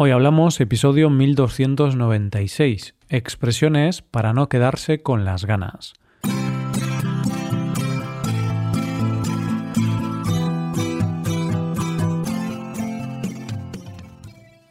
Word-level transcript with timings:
Hoy 0.00 0.12
hablamos 0.12 0.60
episodio 0.60 1.10
1296, 1.10 2.94
expresiones 3.08 4.00
para 4.00 4.32
no 4.32 4.48
quedarse 4.48 5.02
con 5.02 5.24
las 5.24 5.44
ganas. 5.44 5.92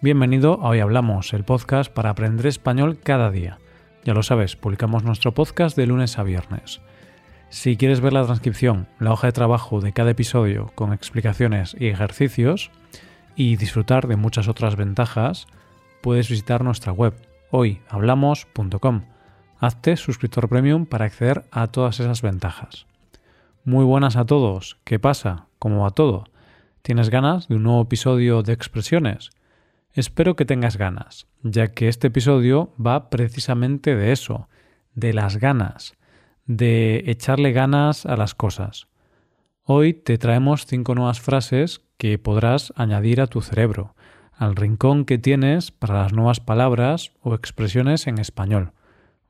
Bienvenido 0.01 0.61
a 0.61 0.69
Hoy 0.69 0.79
Hablamos, 0.79 1.33
el 1.33 1.43
podcast 1.43 1.91
para 1.91 2.11
aprender 2.11 2.47
español 2.47 2.97
cada 3.03 3.29
día. 3.29 3.59
Ya 4.05 4.13
lo 4.13 4.23
sabes, 4.23 4.55
publicamos 4.55 5.03
nuestro 5.03 5.33
podcast 5.33 5.75
de 5.75 5.87
lunes 5.87 6.17
a 6.19 6.23
viernes. 6.23 6.79
Si 7.49 7.75
quieres 7.75 7.99
ver 7.99 8.13
la 8.13 8.23
transcripción, 8.23 8.87
la 8.97 9.11
hoja 9.11 9.27
de 9.27 9.33
trabajo 9.33 9.81
de 9.81 9.91
cada 9.91 10.11
episodio 10.11 10.71
con 10.73 10.93
explicaciones 10.93 11.75
y 11.77 11.87
ejercicios, 11.87 12.71
y 13.37 13.55
disfrutar 13.55 14.07
de 14.07 14.15
muchas 14.15 14.47
otras 14.47 14.75
ventajas, 14.75 15.45
puedes 16.01 16.27
visitar 16.27 16.63
nuestra 16.63 16.91
web 16.91 17.13
hoyhablamos.com. 17.51 19.03
Hazte 19.59 19.95
suscriptor 19.95 20.49
premium 20.49 20.87
para 20.87 21.05
acceder 21.05 21.45
a 21.51 21.67
todas 21.67 21.99
esas 21.99 22.23
ventajas. 22.23 22.87
Muy 23.63 23.85
buenas 23.85 24.15
a 24.15 24.25
todos. 24.25 24.79
¿Qué 24.83 24.97
pasa? 24.97 25.45
¿Cómo 25.59 25.83
va 25.83 25.91
todo? 25.91 26.25
¿Tienes 26.81 27.11
ganas 27.11 27.47
de 27.47 27.55
un 27.55 27.63
nuevo 27.63 27.83
episodio 27.83 28.41
de 28.41 28.53
expresiones? 28.53 29.29
Espero 29.93 30.35
que 30.35 30.45
tengas 30.45 30.77
ganas, 30.77 31.27
ya 31.43 31.67
que 31.73 31.89
este 31.89 32.07
episodio 32.07 32.73
va 32.83 33.11
precisamente 33.11 33.95
de 33.95 34.11
eso, 34.13 34.49
de 34.95 35.13
las 35.13 35.37
ganas, 35.37 35.95
de 36.45 37.03
echarle 37.05 37.51
ganas 37.51 38.07
a 38.07 38.15
las 38.17 38.33
cosas. 38.33 38.87
Hoy 39.63 39.93
te 39.93 40.17
traemos 40.17 40.65
cinco 40.65 40.95
nuevas 40.95 41.19
frases 41.19 41.86
que 41.97 42.17
podrás 42.17 42.73
añadir 42.75 43.21
a 43.21 43.27
tu 43.27 43.41
cerebro, 43.41 43.95
al 44.33 44.55
rincón 44.55 45.05
que 45.05 45.17
tienes 45.17 45.71
para 45.71 46.03
las 46.03 46.13
nuevas 46.13 46.39
palabras 46.39 47.11
o 47.21 47.33
expresiones 47.33 48.07
en 48.07 48.19
español. 48.19 48.71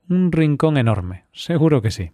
Un 0.10 0.32
rincón 0.32 0.78
enorme, 0.78 1.26
seguro 1.32 1.82
que 1.82 1.92
sí. 1.92 2.12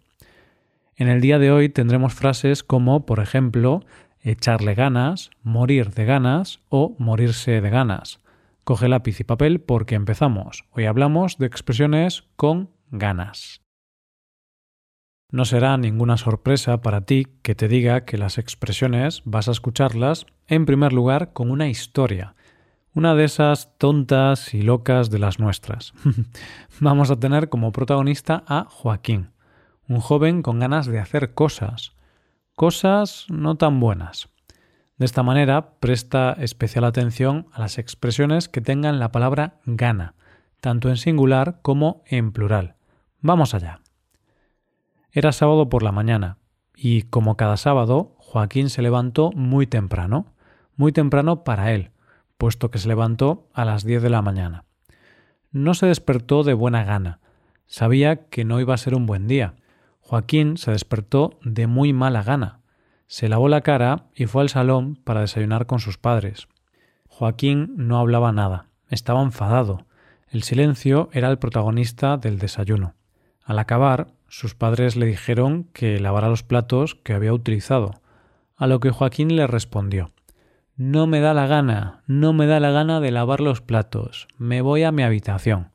En 0.96 1.08
el 1.08 1.22
día 1.22 1.40
de 1.40 1.52
hoy 1.52 1.70
tendremos 1.70 2.14
frases 2.14 2.64
como, 2.64 3.06
por 3.06 3.20
ejemplo, 3.20 3.84
echarle 4.22 4.76
ganas, 4.76 5.32
morir 5.42 5.92
de 5.92 6.06
ganas 6.06 6.60
o 6.70 6.96
morirse 7.00 7.62
de 7.62 7.70
ganas. 7.70 8.20
Coge 8.64 8.88
lápiz 8.88 9.20
y 9.20 9.24
papel 9.24 9.60
porque 9.60 9.96
empezamos. 9.96 10.66
Hoy 10.72 10.86
hablamos 10.86 11.38
de 11.38 11.48
expresiones 11.48 12.24
con 12.36 12.70
ganas. 12.92 13.63
No 15.34 15.46
será 15.46 15.76
ninguna 15.78 16.18
sorpresa 16.18 16.84
para 16.84 17.02
ti 17.02 17.26
que 17.42 17.56
te 17.56 17.68
diga 17.68 18.06
que 18.06 18.20
las 18.20 18.38
expresiones 18.38 19.24
vas 19.26 19.48
a 19.48 19.52
escucharlas, 19.52 20.28
en 20.46 20.68
primer 20.68 20.94
lugar, 20.94 21.34
con 21.34 21.50
una 21.50 21.70
historia, 21.70 22.36
una 22.94 23.16
de 23.16 23.24
esas 23.24 23.76
tontas 23.80 24.54
y 24.54 24.62
locas 24.62 25.10
de 25.10 25.18
las 25.18 25.40
nuestras. 25.40 25.96
Vamos 26.80 27.10
a 27.10 27.20
tener 27.20 27.50
como 27.50 27.72
protagonista 27.72 28.44
a 28.46 28.68
Joaquín, 28.70 29.32
un 29.88 30.02
joven 30.02 30.44
con 30.44 30.60
ganas 30.60 30.86
de 30.86 31.00
hacer 31.00 31.34
cosas, 31.34 31.94
cosas 32.56 33.26
no 33.28 33.56
tan 33.56 33.80
buenas. 33.80 34.30
De 35.00 35.06
esta 35.06 35.24
manera, 35.24 35.80
presta 35.80 36.34
especial 36.34 36.84
atención 36.84 37.48
a 37.54 37.62
las 37.62 37.80
expresiones 37.80 38.50
que 38.50 38.62
tengan 38.62 39.00
la 39.00 39.12
palabra 39.12 39.56
gana, 39.66 40.14
tanto 40.62 40.90
en 40.90 40.98
singular 40.98 41.58
como 41.64 42.04
en 42.06 42.34
plural. 42.34 42.76
Vamos 43.20 43.56
allá. 43.56 43.83
Era 45.16 45.32
sábado 45.32 45.70
por 45.70 45.84
la 45.84 45.92
mañana, 45.92 46.40
y 46.76 47.04
como 47.04 47.38
cada 47.38 47.56
sábado, 47.56 48.16
Joaquín 48.18 48.72
se 48.72 48.82
levantó 48.82 49.32
muy 49.36 49.68
temprano, 49.68 50.34
muy 50.76 50.92
temprano 50.92 51.44
para 51.44 51.72
él, 51.72 51.92
puesto 52.40 52.72
que 52.72 52.80
se 52.80 52.88
levantó 52.88 53.48
a 53.54 53.64
las 53.64 53.84
diez 53.84 54.02
de 54.02 54.10
la 54.10 54.24
mañana. 54.24 54.66
No 55.52 55.76
se 55.76 55.86
despertó 55.86 56.42
de 56.42 56.56
buena 56.56 56.84
gana, 56.84 57.20
sabía 57.68 58.28
que 58.28 58.44
no 58.44 58.60
iba 58.60 58.74
a 58.74 58.78
ser 58.78 58.96
un 58.96 59.06
buen 59.06 59.28
día. 59.28 59.54
Joaquín 60.02 60.58
se 60.58 60.72
despertó 60.72 61.38
de 61.44 61.68
muy 61.68 61.94
mala 61.94 62.24
gana. 62.24 62.62
Se 63.06 63.30
lavó 63.30 63.50
la 63.50 63.62
cara 63.62 64.08
y 64.16 64.26
fue 64.26 64.42
al 64.42 64.50
salón 64.50 64.96
para 64.96 65.22
desayunar 65.22 65.68
con 65.68 65.80
sus 65.80 66.00
padres. 66.00 66.48
Joaquín 67.08 67.76
no 67.78 68.00
hablaba 68.00 68.32
nada, 68.32 68.66
estaba 68.90 69.22
enfadado. 69.22 69.86
El 70.28 70.42
silencio 70.42 71.10
era 71.14 71.30
el 71.30 71.38
protagonista 71.38 72.18
del 72.18 72.40
desayuno. 72.40 72.96
Al 73.44 73.60
acabar, 73.60 74.08
sus 74.34 74.56
padres 74.56 74.96
le 74.96 75.06
dijeron 75.06 75.66
que 75.74 76.00
lavara 76.00 76.28
los 76.28 76.42
platos 76.42 76.96
que 76.96 77.14
había 77.14 77.32
utilizado, 77.34 78.02
a 78.56 78.66
lo 78.66 78.80
que 78.80 78.90
Joaquín 78.90 79.36
le 79.36 79.46
respondió 79.46 80.10
No 80.76 81.06
me 81.06 81.20
da 81.20 81.36
la 81.36 81.46
gana, 81.46 82.02
no 82.08 82.34
me 82.34 82.48
da 82.48 82.60
la 82.60 82.72
gana 82.72 83.00
de 83.00 83.12
lavar 83.12 83.42
los 83.42 83.62
platos, 83.62 84.28
me 84.40 84.62
voy 84.62 84.82
a 84.82 84.92
mi 84.92 85.04
habitación. 85.04 85.70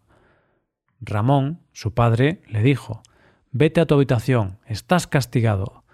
Ramón, 1.01 1.61
su 1.73 1.95
padre, 1.95 2.43
le 2.49 2.65
dijo 2.65 3.05
Vete 3.53 3.81
a 3.81 3.87
tu 3.87 3.95
habitación, 3.95 4.59
estás 4.67 5.07
castigado. 5.07 5.85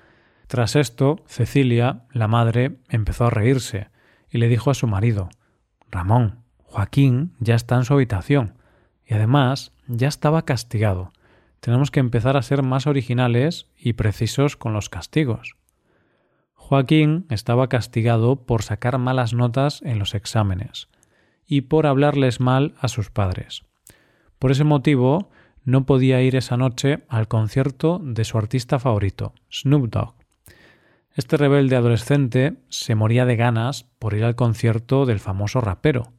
Tras 0.47 0.75
esto, 0.75 1.23
Cecilia, 1.27 2.07
la 2.13 2.29
madre, 2.29 2.79
empezó 2.89 3.27
a 3.27 3.31
reírse 3.31 3.91
y 4.31 4.39
le 4.39 4.49
dijo 4.49 4.71
a 4.71 4.75
su 4.75 4.87
marido 4.87 5.29
Ramón, 5.91 6.39
Joaquín 6.63 7.35
ya 7.41 7.57
está 7.57 7.77
en 7.77 7.85
su 7.85 7.93
habitación 7.93 8.55
y 9.05 9.13
además 9.13 9.73
ya 9.87 10.09
estaba 10.09 10.47
castigado 10.47 11.13
tenemos 11.65 11.91
que 11.91 12.01
empezar 12.01 12.37
a 12.37 12.43
ser 12.43 12.63
más 12.63 12.87
originales 12.87 13.69
y 13.75 13.95
precisos 13.95 14.55
con 14.55 14.75
los 14.75 14.91
castigos. 14.91 15.57
Joaquín 16.53 17.25
estaba 17.31 17.71
castigado 17.71 18.45
por 18.45 18.63
sacar 18.63 18.99
malas 18.99 19.33
notas 19.33 19.81
en 19.81 19.99
los 19.99 20.15
exámenes 20.15 20.89
y 21.47 21.63
por 21.63 21.87
hablarles 21.87 22.39
mal 22.39 22.75
a 22.81 22.89
sus 22.89 23.09
padres. 23.09 23.63
Por 24.39 24.51
ese 24.51 24.65
motivo, 24.65 25.31
no 25.65 25.87
podía 25.87 26.21
ir 26.21 26.37
esa 26.37 26.59
noche 26.59 26.99
al 27.09 27.29
concierto 27.29 27.99
de 28.05 28.25
su 28.25 28.37
artista 28.37 28.79
favorito, 28.79 29.33
Snoop 29.51 29.89
Dogg. 29.89 30.13
Este 31.15 31.39
rebelde 31.39 31.77
adolescente 31.77 32.59
se 32.69 32.95
moría 32.95 33.25
de 33.25 33.37
ganas 33.37 33.85
por 33.99 34.13
ir 34.13 34.25
al 34.25 34.37
concierto 34.37 35.07
del 35.07 35.19
famoso 35.19 35.63
rapero, 35.63 36.13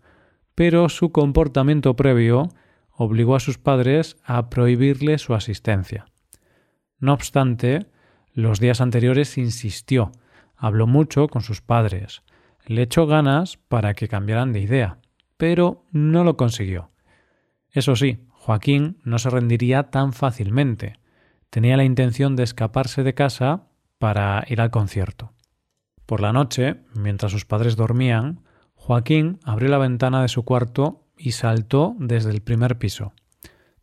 pero 0.55 0.89
su 0.89 1.11
comportamiento 1.11 1.95
previo 1.95 2.49
obligó 2.95 3.35
a 3.35 3.39
sus 3.39 3.57
padres 3.57 4.17
a 4.23 4.49
prohibirle 4.49 5.17
su 5.17 5.33
asistencia. 5.33 6.05
No 6.97 7.13
obstante, 7.13 7.87
los 8.33 8.59
días 8.59 8.81
anteriores 8.81 9.37
insistió, 9.37 10.11
habló 10.55 10.87
mucho 10.87 11.27
con 11.27 11.41
sus 11.41 11.61
padres, 11.61 12.23
le 12.65 12.83
echó 12.83 13.05
ganas 13.05 13.57
para 13.57 13.93
que 13.93 14.07
cambiaran 14.07 14.53
de 14.53 14.61
idea, 14.61 14.99
pero 15.37 15.85
no 15.91 16.23
lo 16.23 16.37
consiguió. 16.37 16.91
Eso 17.69 17.95
sí, 17.95 18.25
Joaquín 18.29 18.97
no 19.03 19.19
se 19.19 19.29
rendiría 19.29 19.89
tan 19.89 20.13
fácilmente. 20.13 20.99
Tenía 21.49 21.77
la 21.77 21.83
intención 21.83 22.35
de 22.35 22.43
escaparse 22.43 23.03
de 23.03 23.13
casa 23.13 23.67
para 23.97 24.43
ir 24.47 24.61
al 24.61 24.71
concierto. 24.71 25.33
Por 26.05 26.21
la 26.21 26.31
noche, 26.31 26.81
mientras 26.93 27.31
sus 27.31 27.45
padres 27.45 27.75
dormían, 27.75 28.41
Joaquín 28.75 29.39
abrió 29.43 29.69
la 29.69 29.77
ventana 29.77 30.21
de 30.21 30.27
su 30.27 30.45
cuarto 30.45 31.04
y 31.17 31.31
saltó 31.31 31.95
desde 31.99 32.31
el 32.31 32.41
primer 32.41 32.77
piso. 32.77 33.13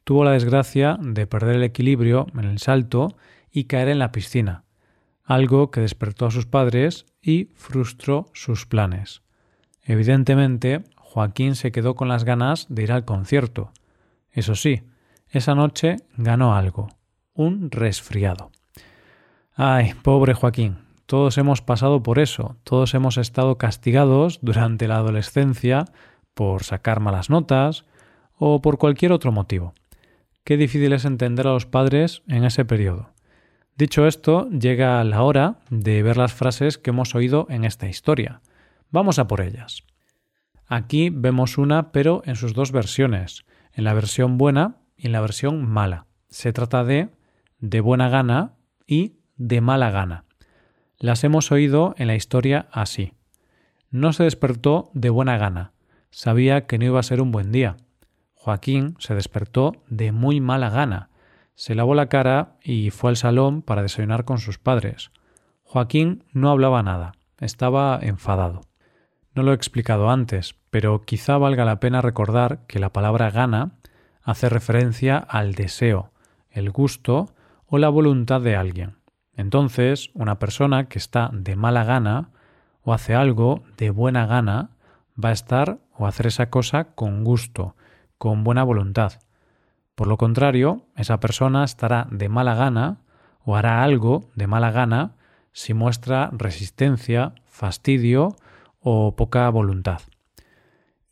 Tuvo 0.04 0.25
la 0.25 0.32
desgracia 0.32 0.98
de 1.00 1.26
perder 1.26 1.56
el 1.56 1.62
equilibrio 1.62 2.26
en 2.34 2.44
el 2.44 2.59
salto 2.59 3.16
y 3.50 3.65
caer 3.65 3.88
en 3.88 3.98
la 3.98 4.12
piscina, 4.12 4.65
algo 5.25 5.70
que 5.70 5.81
despertó 5.81 6.26
a 6.26 6.31
sus 6.31 6.47
padres 6.47 7.06
y 7.20 7.50
frustró 7.54 8.31
sus 8.32 8.66
planes. 8.66 9.22
Evidentemente, 9.82 10.84
Joaquín 10.97 11.54
se 11.54 11.72
quedó 11.72 11.94
con 11.94 12.09
las 12.09 12.25
ganas 12.25 12.66
de 12.69 12.82
ir 12.82 12.93
al 12.93 13.04
concierto. 13.04 13.72
Eso 14.31 14.54
sí, 14.54 14.82
esa 15.28 15.54
noche 15.54 15.97
ganó 16.16 16.54
algo, 16.54 16.88
un 17.34 17.70
resfriado. 17.70 18.50
Ay, 19.54 19.93
pobre 20.03 20.34
Joaquín, 20.34 20.78
todos 21.06 21.37
hemos 21.37 21.60
pasado 21.60 22.03
por 22.03 22.19
eso, 22.19 22.56
todos 22.64 22.94
hemos 22.94 23.19
estado 23.19 23.59
castigados 23.59 24.38
durante 24.41 24.88
la 24.88 24.97
adolescencia 24.97 25.84
por 26.34 26.65
sacar 26.65 27.00
malas 27.00 27.31
notas 27.31 27.84
o 28.37 28.61
por 28.62 28.79
cualquier 28.79 29.12
otro 29.12 29.32
motivo. 29.32 29.75
Qué 30.44 30.56
difícil 30.56 30.93
es 30.93 31.05
entender 31.05 31.46
a 31.46 31.52
los 31.52 31.67
padres 31.67 32.23
en 32.26 32.44
ese 32.44 32.64
periodo. 32.64 33.11
Dicho 33.76 34.06
esto, 34.06 34.49
llega 34.50 35.02
la 35.05 35.23
hora 35.23 35.61
de 35.70 36.02
ver 36.02 36.17
las 36.17 36.32
frases 36.32 36.79
que 36.79 36.90
hemos 36.90 37.14
oído 37.14 37.46
en 37.49 37.64
esta 37.64 37.88
historia. 37.88 38.40
Vamos 38.90 39.19
a 39.19 39.26
por 39.26 39.40
ellas. 39.40 39.84
Aquí 40.67 41.11
vemos 41.11 41.58
una, 41.58 41.93
pero 41.93 42.23
en 42.25 42.37
sus 42.37 42.55
dos 42.55 42.73
versiones, 42.73 43.44
en 43.73 43.85
la 43.85 43.94
versión 43.94 44.38
buena 44.38 44.76
y 44.96 45.06
en 45.06 45.12
la 45.12 45.20
versión 45.20 45.69
mala. 45.69 46.06
Se 46.28 46.52
trata 46.52 46.85
de 46.85 47.11
de 47.62 47.81
buena 47.81 48.08
gana 48.08 48.56
y 48.87 49.20
de 49.37 49.61
mala 49.61 49.90
gana. 49.90 50.25
Las 50.99 51.25
hemos 51.25 51.52
oído 51.52 51.94
en 51.96 52.08
la 52.08 52.17
historia 52.17 52.69
así. 52.73 53.14
No 53.90 54.12
se 54.12 54.25
despertó 54.25 54.90
de 54.94 55.11
buena 55.11 55.38
gana, 55.38 55.71
Sabía 56.14 56.67
que 56.67 56.79
no 56.79 56.85
iba 56.85 57.00
a 57.00 57.03
ser 57.03 57.23
un 57.23 57.32
buen 57.32 57.53
día. 57.53 57.79
Joaquín 58.35 58.97
se 58.99 59.14
despertó 59.14 59.73
de 59.88 60.12
muy 60.12 60.43
mala 60.43 60.69
gana. 60.69 61.09
Se 61.55 61.75
lavó 61.75 61.94
la 61.94 62.11
cara 62.11 62.59
y 62.62 62.91
fue 62.91 63.11
al 63.11 63.17
salón 63.17 63.62
para 63.62 63.81
desayunar 63.81 64.26
con 64.26 64.37
sus 64.37 64.59
padres. 64.59 65.11
Joaquín 65.62 66.25
no 66.35 66.50
hablaba 66.50 66.82
nada, 66.82 67.12
estaba 67.41 67.99
enfadado. 68.03 68.61
No 69.35 69.43
lo 69.43 69.53
he 69.53 69.55
explicado 69.55 70.11
antes, 70.11 70.55
pero 70.69 71.00
quizá 71.00 71.38
valga 71.38 71.64
la 71.64 71.81
pena 71.81 72.03
recordar 72.03 72.67
que 72.67 72.79
la 72.79 72.93
palabra 72.93 73.31
gana 73.31 73.79
hace 74.23 74.50
referencia 74.50 75.17
al 75.17 75.55
deseo, 75.55 76.12
el 76.50 76.70
gusto 76.70 77.32
o 77.64 77.79
la 77.79 77.88
voluntad 77.88 78.43
de 78.43 78.55
alguien. 78.55 78.99
Entonces, 79.35 80.11
una 80.12 80.38
persona 80.38 80.91
que 80.91 80.99
está 80.99 81.31
de 81.32 81.56
mala 81.56 81.85
gana 81.85 82.29
o 82.82 82.93
hace 82.93 83.14
algo 83.14 83.62
de 83.79 83.88
buena 83.88 84.26
gana 84.26 84.73
va 85.23 85.31
a 85.31 85.32
estar 85.32 85.79
o 86.02 86.06
hacer 86.06 86.26
esa 86.26 86.50
cosa 86.50 86.94
con 86.94 87.22
gusto, 87.22 87.76
con 88.19 88.43
buena 88.43 88.64
voluntad. 88.64 89.20
Por 89.94 90.08
lo 90.08 90.16
contrario, 90.16 90.88
esa 90.96 91.20
persona 91.20 91.62
estará 91.62 92.08
de 92.10 92.28
mala 92.28 92.56
gana 92.56 93.02
o 93.44 93.54
hará 93.54 93.84
algo 93.84 94.28
de 94.34 94.49
mala 94.49 94.72
gana 94.72 95.14
si 95.52 95.75
muestra 95.75 96.31
resistencia, 96.32 97.34
fastidio 97.46 98.34
o 98.81 99.14
poca 99.14 99.49
voluntad. 99.50 100.00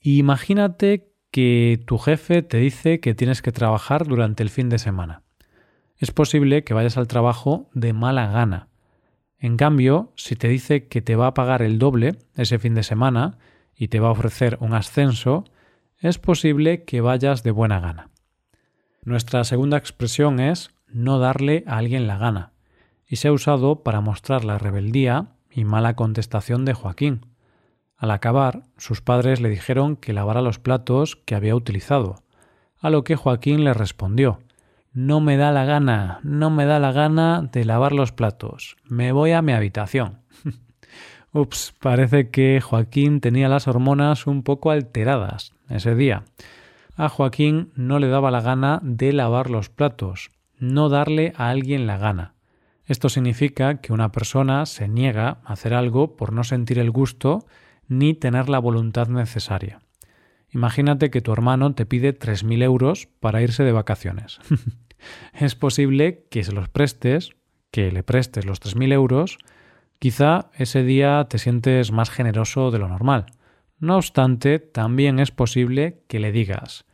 Imagínate 0.00 1.12
que 1.30 1.80
tu 1.86 1.98
jefe 1.98 2.42
te 2.42 2.56
dice 2.56 2.98
que 2.98 3.14
tienes 3.14 3.42
que 3.42 3.52
trabajar 3.52 4.08
durante 4.08 4.42
el 4.42 4.50
fin 4.50 4.68
de 4.70 4.80
semana. 4.80 5.22
Es 5.98 6.10
posible 6.10 6.64
que 6.64 6.74
vayas 6.74 6.96
al 6.96 7.06
trabajo 7.06 7.70
de 7.74 7.92
mala 7.92 8.26
gana. 8.26 8.68
En 9.38 9.56
cambio, 9.56 10.12
si 10.16 10.34
te 10.34 10.48
dice 10.48 10.88
que 10.88 11.00
te 11.00 11.14
va 11.14 11.28
a 11.28 11.34
pagar 11.34 11.62
el 11.62 11.78
doble 11.78 12.16
ese 12.34 12.58
fin 12.58 12.74
de 12.74 12.82
semana 12.82 13.38
y 13.80 13.88
te 13.88 13.98
va 13.98 14.08
a 14.08 14.12
ofrecer 14.12 14.58
un 14.60 14.74
ascenso, 14.74 15.44
es 15.96 16.18
posible 16.18 16.84
que 16.84 17.00
vayas 17.00 17.42
de 17.42 17.50
buena 17.50 17.80
gana. 17.80 18.10
Nuestra 19.04 19.42
segunda 19.44 19.78
expresión 19.78 20.38
es 20.38 20.70
no 20.86 21.18
darle 21.18 21.64
a 21.66 21.78
alguien 21.78 22.06
la 22.06 22.18
gana, 22.18 22.52
y 23.06 23.16
se 23.16 23.28
ha 23.28 23.32
usado 23.32 23.82
para 23.82 24.02
mostrar 24.02 24.44
la 24.44 24.58
rebeldía 24.58 25.28
y 25.50 25.64
mala 25.64 25.96
contestación 25.96 26.66
de 26.66 26.74
Joaquín. 26.74 27.24
Al 27.96 28.10
acabar, 28.10 28.64
sus 28.76 29.00
padres 29.00 29.40
le 29.40 29.48
dijeron 29.48 29.96
que 29.96 30.12
lavara 30.12 30.42
los 30.42 30.58
platos 30.58 31.16
que 31.16 31.34
había 31.34 31.56
utilizado, 31.56 32.22
a 32.80 32.90
lo 32.90 33.02
que 33.02 33.16
Joaquín 33.16 33.64
le 33.64 33.72
respondió 33.72 34.40
No 34.92 35.20
me 35.20 35.38
da 35.38 35.52
la 35.52 35.64
gana, 35.64 36.20
no 36.22 36.50
me 36.50 36.66
da 36.66 36.80
la 36.80 36.92
gana 36.92 37.48
de 37.50 37.64
lavar 37.64 37.92
los 37.92 38.12
platos, 38.12 38.76
me 38.84 39.12
voy 39.12 39.32
a 39.32 39.40
mi 39.40 39.52
habitación. 39.52 40.20
Ups, 41.32 41.74
parece 41.80 42.30
que 42.30 42.60
Joaquín 42.60 43.20
tenía 43.20 43.48
las 43.48 43.68
hormonas 43.68 44.26
un 44.26 44.42
poco 44.42 44.70
alteradas 44.70 45.52
ese 45.68 45.94
día 45.94 46.24
a 47.00 47.08
Joaquín 47.08 47.72
no 47.76 47.98
le 47.98 48.08
daba 48.08 48.30
la 48.30 48.42
gana 48.42 48.78
de 48.82 49.14
lavar 49.14 49.48
los 49.48 49.70
platos, 49.70 50.30
no 50.58 50.90
darle 50.90 51.32
a 51.34 51.48
alguien 51.48 51.86
la 51.86 51.96
gana. 51.96 52.34
Esto 52.84 53.08
significa 53.08 53.80
que 53.80 53.94
una 53.94 54.12
persona 54.12 54.66
se 54.66 54.86
niega 54.86 55.38
a 55.44 55.54
hacer 55.54 55.72
algo 55.72 56.14
por 56.16 56.34
no 56.34 56.44
sentir 56.44 56.78
el 56.78 56.90
gusto 56.90 57.46
ni 57.88 58.12
tener 58.12 58.50
la 58.50 58.58
voluntad 58.58 59.08
necesaria. 59.08 59.80
Imagínate 60.50 61.10
que 61.10 61.22
tu 61.22 61.32
hermano 61.32 61.74
te 61.74 61.86
pide 61.86 62.18
3.000 62.18 62.62
euros 62.64 63.08
para 63.18 63.40
irse 63.40 63.64
de 63.64 63.72
vacaciones. 63.72 64.38
es 65.32 65.54
posible 65.54 66.26
que 66.30 66.44
se 66.44 66.52
los 66.52 66.68
prestes, 66.68 67.30
que 67.70 67.90
le 67.90 68.02
prestes 68.02 68.44
los 68.44 68.60
3.000 68.60 68.92
euros, 68.92 69.38
quizá 70.00 70.50
ese 70.54 70.82
día 70.82 71.26
te 71.28 71.38
sientes 71.38 71.92
más 71.92 72.10
generoso 72.10 72.72
de 72.72 72.78
lo 72.78 72.88
normal. 72.88 73.26
No 73.78 73.96
obstante, 73.96 74.58
también 74.58 75.20
es 75.20 75.30
posible 75.30 76.02
que 76.08 76.18
le 76.18 76.32
digas 76.32 76.84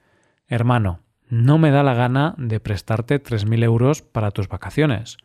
Hermano, 0.48 1.00
no 1.28 1.56
me 1.58 1.70
da 1.70 1.82
la 1.82 1.94
gana 1.94 2.34
de 2.36 2.60
prestarte 2.60 3.22
3.000 3.22 3.64
euros 3.64 4.02
para 4.02 4.30
tus 4.32 4.48
vacaciones. 4.48 5.16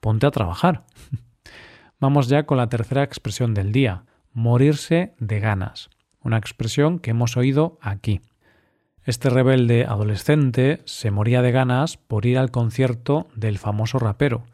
Ponte 0.00 0.26
a 0.26 0.30
trabajar. 0.30 0.84
Vamos 2.00 2.28
ya 2.28 2.44
con 2.44 2.58
la 2.58 2.68
tercera 2.68 3.02
expresión 3.02 3.54
del 3.54 3.72
día, 3.72 4.04
morirse 4.32 5.14
de 5.18 5.40
ganas, 5.40 5.90
una 6.20 6.38
expresión 6.38 6.98
que 6.98 7.10
hemos 7.10 7.36
oído 7.36 7.78
aquí. 7.80 8.20
Este 9.04 9.30
rebelde 9.30 9.84
adolescente 9.84 10.82
se 10.84 11.10
moría 11.10 11.42
de 11.42 11.50
ganas 11.50 11.96
por 11.96 12.26
ir 12.26 12.38
al 12.38 12.50
concierto 12.50 13.28
del 13.34 13.58
famoso 13.58 13.98
rapero, 13.98 14.44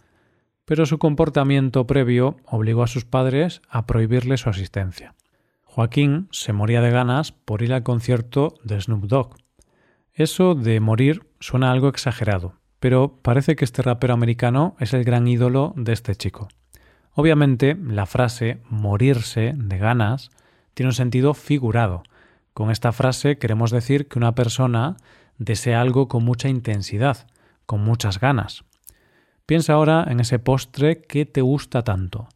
pero 0.64 0.87
su 0.87 0.99
comportamiento 0.99 1.87
previo 1.87 2.37
obligó 2.44 2.82
a 2.82 2.88
sus 2.88 3.05
padres 3.05 3.62
a 3.69 3.87
prohibirle 3.87 4.37
su 4.37 4.49
asistencia. 4.49 5.14
Joaquín 5.64 6.28
se 6.31 6.52
moría 6.52 6.81
de 6.81 6.90
ganas 6.90 7.32
por 7.32 7.62
ir 7.62 7.72
al 7.72 7.82
concierto 7.82 8.55
de 8.62 8.81
Snoop 8.81 9.05
Dogg, 9.05 9.37
eso 10.16 10.55
de 10.55 10.78
morir 10.78 11.26
suena 11.40 11.72
algo 11.72 11.88
exagerado, 11.88 12.55
pero 12.78 13.19
parece 13.20 13.56
que 13.56 13.64
este 13.64 13.82
rapero 13.82 14.14
americano 14.14 14.76
es 14.78 14.94
el 14.94 15.02
gran 15.02 15.26
ídolo 15.26 15.75
de 15.76 15.93
este 15.93 16.14
chico. 16.14 16.46
Obviamente, 17.14 17.76
la 17.81 18.06
frase 18.06 18.61
morirse 18.70 19.55
de 19.56 19.76
ganas 19.76 20.31
tiene 20.75 20.90
un 20.90 20.94
sentido 20.94 21.34
figurado. 21.34 22.05
Con 22.52 22.70
esta 22.70 22.93
frase 22.93 23.38
queremos 23.38 23.72
decir 23.72 24.06
que 24.06 24.20
una 24.20 24.37
persona 24.37 24.99
desea 25.38 25.81
algo 25.81 26.06
con 26.06 26.25
mucha 26.25 26.49
intensidad, 26.49 27.26
con 27.66 27.82
muchas 27.82 28.20
ganas. 28.20 28.64
Piensa 29.46 29.75
ahora 29.75 30.06
en 30.08 30.20
ese 30.20 30.38
postre 30.38 31.02
que 31.02 31.26
te 31.26 31.43
gusta 31.43 31.82
tanto. 31.82 32.29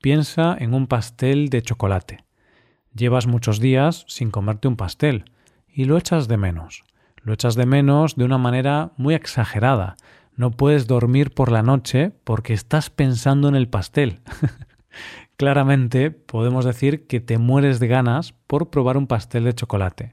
Piensa 0.00 0.56
en 0.58 0.74
un 0.74 0.88
pastel 0.88 1.50
de 1.50 1.62
chocolate. 1.62 2.24
Llevas 2.92 3.28
muchos 3.28 3.60
días 3.60 4.04
sin 4.08 4.32
comerte 4.32 4.66
un 4.66 4.76
pastel 4.76 5.26
y 5.68 5.84
lo 5.84 5.96
echas 5.96 6.26
de 6.26 6.36
menos. 6.36 6.82
Lo 7.22 7.32
echas 7.32 7.54
de 7.54 7.64
menos 7.64 8.16
de 8.16 8.24
una 8.24 8.38
manera 8.38 8.90
muy 8.96 9.14
exagerada. 9.14 9.94
No 10.34 10.50
puedes 10.50 10.88
dormir 10.88 11.32
por 11.32 11.52
la 11.52 11.62
noche 11.62 12.10
porque 12.24 12.54
estás 12.54 12.90
pensando 12.90 13.48
en 13.48 13.54
el 13.54 13.68
pastel. 13.68 14.18
Claramente 15.36 16.10
podemos 16.10 16.64
decir 16.64 17.06
que 17.06 17.20
te 17.20 17.38
mueres 17.38 17.78
de 17.78 17.86
ganas 17.86 18.32
por 18.48 18.70
probar 18.70 18.96
un 18.96 19.06
pastel 19.06 19.44
de 19.44 19.54
chocolate. 19.54 20.12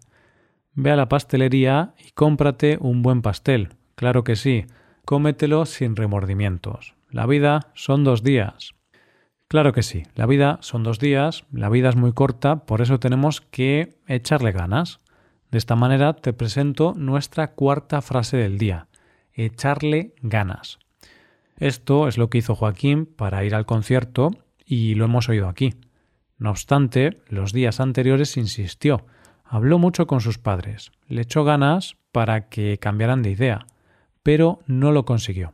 Ve 0.73 0.91
a 0.91 0.95
la 0.95 1.09
pastelería 1.09 1.95
y 1.97 2.11
cómprate 2.11 2.77
un 2.79 3.01
buen 3.01 3.23
pastel. 3.23 3.69
Claro 3.95 4.23
que 4.23 4.35
sí, 4.35 4.65
cómetelo 5.05 5.65
sin 5.65 5.95
remordimientos. 5.95 6.95
La 7.09 7.25
vida 7.25 7.71
son 7.75 8.03
dos 8.03 8.23
días. 8.23 8.73
Claro 9.47 9.71
que 9.71 9.83
sí, 9.83 10.03
la 10.15 10.25
vida 10.25 10.57
son 10.61 10.83
dos 10.83 10.99
días, 10.99 11.45
la 11.51 11.69
vida 11.69 11.89
es 11.89 11.95
muy 11.95 12.11
corta, 12.11 12.65
por 12.65 12.81
eso 12.81 12.99
tenemos 12.99 13.41
que 13.41 13.99
echarle 14.07 14.51
ganas. 14.51 14.99
De 15.51 15.59
esta 15.59 15.75
manera 15.75 16.13
te 16.13 16.33
presento 16.33 16.93
nuestra 16.97 17.51
cuarta 17.51 18.01
frase 18.01 18.37
del 18.37 18.57
día, 18.57 18.87
echarle 19.33 20.15
ganas. 20.21 20.79
Esto 21.57 22.07
es 22.07 22.17
lo 22.17 22.29
que 22.29 22.39
hizo 22.39 22.55
Joaquín 22.55 23.05
para 23.05 23.45
ir 23.45 23.55
al 23.55 23.65
concierto 23.65 24.31
y 24.65 24.95
lo 24.95 25.05
hemos 25.05 25.29
oído 25.29 25.47
aquí. 25.47 25.75
No 26.37 26.49
obstante, 26.49 27.21
los 27.29 27.53
días 27.53 27.79
anteriores 27.79 28.35
insistió, 28.35 29.05
habló 29.45 29.79
mucho 29.79 30.07
con 30.07 30.19
sus 30.19 30.37
padres, 30.37 30.91
le 31.07 31.21
echó 31.21 31.43
ganas 31.43 31.95
para 32.11 32.49
que 32.49 32.77
cambiaran 32.77 33.21
de 33.21 33.31
idea, 33.31 33.67
pero 34.25 34.57
no 34.65 34.91
lo 34.91 35.05
consiguió. 35.05 35.53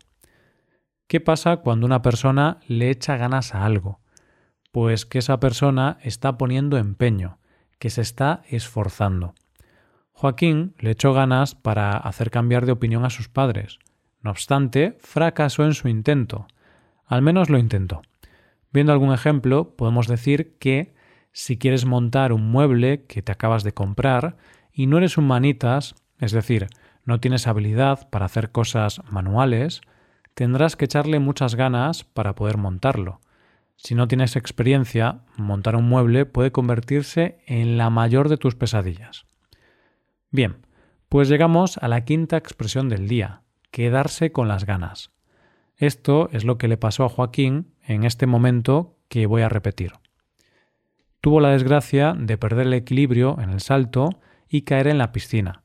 ¿Qué 1.07 1.19
pasa 1.19 1.57
cuando 1.57 1.85
una 1.85 2.01
persona 2.01 2.61
le 2.69 2.89
echa 2.89 3.17
ganas 3.17 3.53
a 3.53 3.65
algo? 3.65 3.99
Pues 4.71 5.05
que 5.05 5.19
esa 5.19 5.41
persona 5.41 5.97
está 6.03 6.37
poniendo 6.37 6.77
empeño, 6.77 7.37
que 7.79 7.89
se 7.89 7.99
está 7.99 8.43
esforzando. 8.47 9.35
Joaquín 10.13 10.73
le 10.79 10.91
echó 10.91 11.11
ganas 11.11 11.53
para 11.53 11.97
hacer 11.97 12.31
cambiar 12.31 12.65
de 12.65 12.71
opinión 12.71 13.03
a 13.03 13.09
sus 13.09 13.27
padres. 13.27 13.77
No 14.21 14.31
obstante, 14.31 14.95
fracasó 15.01 15.65
en 15.65 15.73
su 15.73 15.89
intento. 15.89 16.47
Al 17.05 17.21
menos 17.21 17.49
lo 17.49 17.57
intentó. 17.57 18.03
Viendo 18.71 18.93
algún 18.93 19.13
ejemplo, 19.13 19.75
podemos 19.75 20.07
decir 20.07 20.55
que 20.59 20.93
si 21.33 21.57
quieres 21.57 21.83
montar 21.83 22.31
un 22.31 22.49
mueble 22.49 23.03
que 23.03 23.21
te 23.21 23.33
acabas 23.33 23.65
de 23.65 23.73
comprar 23.73 24.37
y 24.71 24.87
no 24.87 24.97
eres 24.97 25.17
un 25.17 25.27
manitas, 25.27 25.93
es 26.19 26.31
decir, 26.31 26.69
no 27.05 27.19
tienes 27.19 27.47
habilidad 27.47 28.09
para 28.09 28.25
hacer 28.25 28.51
cosas 28.51 29.01
manuales, 29.09 29.81
tendrás 30.33 30.75
que 30.75 30.85
echarle 30.85 31.19
muchas 31.19 31.55
ganas 31.55 32.03
para 32.03 32.35
poder 32.35 32.57
montarlo. 32.57 33.19
Si 33.75 33.95
no 33.95 34.07
tienes 34.07 34.35
experiencia, 34.35 35.21
montar 35.37 35.75
un 35.75 35.89
mueble 35.89 36.25
puede 36.25 36.51
convertirse 36.51 37.39
en 37.47 37.77
la 37.77 37.89
mayor 37.89 38.29
de 38.29 38.37
tus 38.37 38.55
pesadillas. 38.55 39.25
Bien, 40.29 40.65
pues 41.09 41.27
llegamos 41.27 41.77
a 41.79 41.87
la 41.87 42.05
quinta 42.05 42.37
expresión 42.37 42.89
del 42.89 43.07
día, 43.07 43.41
quedarse 43.71 44.31
con 44.31 44.47
las 44.47 44.65
ganas. 44.65 45.11
Esto 45.77 46.29
es 46.31 46.45
lo 46.45 46.57
que 46.59 46.67
le 46.67 46.77
pasó 46.77 47.05
a 47.05 47.09
Joaquín 47.09 47.73
en 47.81 48.03
este 48.03 48.27
momento 48.27 48.97
que 49.09 49.25
voy 49.25 49.41
a 49.41 49.49
repetir. 49.49 49.93
Tuvo 51.19 51.39
la 51.39 51.49
desgracia 51.49 52.13
de 52.17 52.37
perder 52.37 52.67
el 52.67 52.73
equilibrio 52.73 53.37
en 53.41 53.49
el 53.49 53.61
salto 53.61 54.21
y 54.47 54.61
caer 54.61 54.87
en 54.87 54.99
la 54.99 55.11
piscina, 55.11 55.63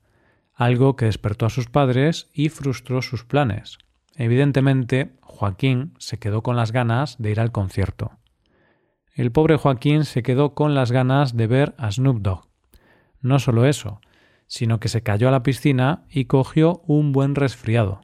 algo 0.56 0.96
que 0.96 1.04
despertó 1.04 1.46
a 1.46 1.50
sus 1.50 1.68
padres 1.68 2.28
y 2.32 2.48
frustró 2.48 3.02
sus 3.02 3.24
planes. 3.24 3.78
Evidentemente, 4.16 5.12
Joaquín 5.20 5.94
se 5.98 6.18
quedó 6.18 6.42
con 6.42 6.56
las 6.56 6.72
ganas 6.72 7.16
de 7.18 7.30
ir 7.30 7.38
al 7.38 7.52
concierto. 7.52 8.12
El 9.14 9.30
pobre 9.30 9.56
Joaquín 9.56 10.04
se 10.04 10.24
quedó 10.24 10.54
con 10.54 10.74
las 10.74 10.90
ganas 10.90 11.36
de 11.36 11.46
ver 11.46 11.74
a 11.78 11.92
Snoop 11.92 12.22
Dogg. 12.22 12.48
No 13.20 13.38
solo 13.38 13.66
eso, 13.66 14.00
sino 14.48 14.80
que 14.80 14.88
se 14.88 15.02
cayó 15.02 15.28
a 15.28 15.30
la 15.30 15.44
piscina 15.44 16.04
y 16.10 16.24
cogió 16.24 16.82
un 16.86 17.12
buen 17.12 17.34
resfriado. 17.34 18.00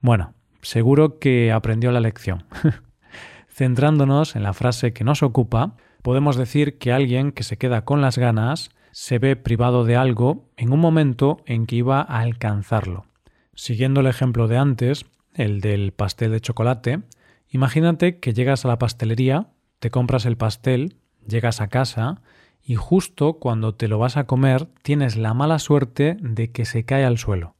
Bueno, 0.00 0.32
seguro 0.62 1.18
que 1.18 1.52
aprendió 1.52 1.92
la 1.92 2.00
lección. 2.00 2.44
Centrándonos 3.48 4.36
en 4.36 4.42
la 4.42 4.54
frase 4.54 4.92
que 4.92 5.04
nos 5.04 5.22
ocupa, 5.22 5.76
Podemos 6.02 6.36
decir 6.36 6.78
que 6.78 6.92
alguien 6.92 7.32
que 7.32 7.42
se 7.42 7.58
queda 7.58 7.84
con 7.84 8.00
las 8.00 8.16
ganas 8.16 8.70
se 8.92 9.18
ve 9.18 9.36
privado 9.36 9.84
de 9.84 9.96
algo 9.96 10.48
en 10.56 10.72
un 10.72 10.80
momento 10.80 11.42
en 11.46 11.66
que 11.66 11.76
iba 11.76 12.00
a 12.00 12.20
alcanzarlo. 12.20 13.06
Siguiendo 13.54 14.00
el 14.00 14.06
ejemplo 14.06 14.48
de 14.48 14.58
antes, 14.58 15.06
el 15.34 15.60
del 15.60 15.92
pastel 15.92 16.32
de 16.32 16.40
chocolate, 16.40 17.02
imagínate 17.48 18.18
que 18.18 18.32
llegas 18.32 18.64
a 18.64 18.68
la 18.68 18.78
pastelería, 18.78 19.48
te 19.78 19.90
compras 19.90 20.26
el 20.26 20.36
pastel, 20.36 20.96
llegas 21.26 21.60
a 21.60 21.68
casa 21.68 22.22
y 22.62 22.74
justo 22.74 23.34
cuando 23.34 23.74
te 23.74 23.88
lo 23.88 23.98
vas 23.98 24.16
a 24.16 24.24
comer 24.24 24.66
tienes 24.82 25.16
la 25.16 25.34
mala 25.34 25.58
suerte 25.58 26.16
de 26.20 26.50
que 26.50 26.64
se 26.64 26.84
cae 26.84 27.04
al 27.04 27.18
suelo. 27.18 27.56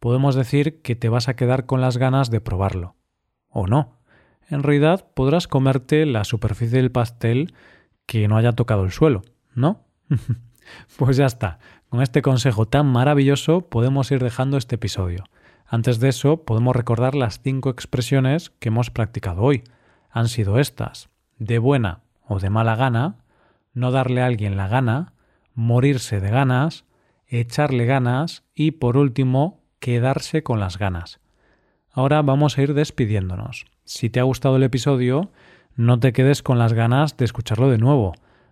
Podemos 0.00 0.34
decir 0.34 0.82
que 0.82 0.96
te 0.96 1.08
vas 1.08 1.28
a 1.28 1.36
quedar 1.36 1.66
con 1.66 1.80
las 1.80 1.96
ganas 1.96 2.30
de 2.30 2.40
probarlo. 2.40 2.96
O 3.48 3.66
no. 3.66 3.98
En 4.48 4.62
realidad 4.62 5.06
podrás 5.14 5.46
comerte 5.46 6.04
la 6.06 6.24
superficie 6.24 6.78
del 6.78 6.90
pastel 6.90 7.54
que 8.06 8.26
no 8.28 8.36
haya 8.36 8.52
tocado 8.52 8.84
el 8.84 8.90
suelo, 8.90 9.22
¿no? 9.54 9.84
pues 10.96 11.16
ya 11.16 11.26
está. 11.26 11.58
Con 11.88 12.02
este 12.02 12.22
consejo 12.22 12.66
tan 12.66 12.86
maravilloso 12.86 13.68
podemos 13.68 14.10
ir 14.10 14.22
dejando 14.22 14.56
este 14.56 14.76
episodio. 14.76 15.24
Antes 15.66 16.00
de 16.00 16.08
eso, 16.08 16.44
podemos 16.44 16.76
recordar 16.76 17.14
las 17.14 17.40
cinco 17.40 17.70
expresiones 17.70 18.50
que 18.58 18.68
hemos 18.68 18.90
practicado 18.90 19.42
hoy. 19.42 19.64
Han 20.10 20.28
sido 20.28 20.58
estas. 20.58 21.08
De 21.38 21.58
buena 21.58 22.00
o 22.26 22.38
de 22.38 22.50
mala 22.50 22.76
gana, 22.76 23.16
no 23.74 23.90
darle 23.90 24.22
a 24.22 24.26
alguien 24.26 24.56
la 24.56 24.68
gana, 24.68 25.14
morirse 25.54 26.20
de 26.20 26.30
ganas, 26.30 26.84
echarle 27.26 27.86
ganas 27.86 28.44
y, 28.54 28.72
por 28.72 28.96
último, 28.96 29.60
quedarse 29.80 30.42
con 30.42 30.60
las 30.60 30.78
ganas. 30.78 31.20
Ahora 31.90 32.22
vamos 32.22 32.56
a 32.56 32.62
ir 32.62 32.74
despidiéndonos. 32.74 33.66
Si 33.84 34.10
te 34.10 34.20
ha 34.20 34.24
gustado 34.24 34.56
el 34.56 34.62
episodio, 34.62 35.30
no 35.74 35.98
te 35.98 36.12
quedes 36.12 36.42
con 36.42 36.58
las 36.58 36.72
ganas 36.72 37.16
de 37.16 37.24
escucharlo 37.24 37.68
de 37.70 37.78
nuevo. 37.78 38.14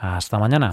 Hasta 0.00 0.38
mañana. 0.38 0.70